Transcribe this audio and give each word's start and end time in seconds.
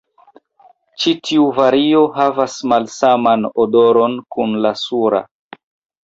Ĉi 1.01 1.11
tiu 1.27 1.43
vario 1.57 1.99
havas 2.15 2.55
malsaman 2.71 3.45
odoron 3.65 4.15
kun 4.37 4.57
la 4.67 4.73
sura. 4.85 5.21